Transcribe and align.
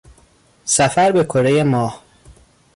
سفر 0.65 1.11
به 1.11 1.23
کرهی 1.23 1.63
ماه 1.63 2.03